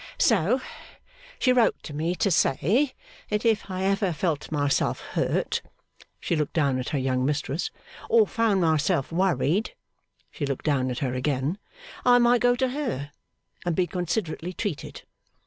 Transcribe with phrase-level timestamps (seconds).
[0.17, 0.59] 'So
[1.37, 2.95] she wrote to me to say
[3.29, 5.61] that if I ever felt myself hurt,'
[6.19, 7.69] she looked down at her young mistress,
[8.09, 9.75] 'or found myself worried,'
[10.31, 11.59] she looked down at her again,
[12.03, 13.11] 'I might go to her,
[13.63, 15.03] and be considerately treated.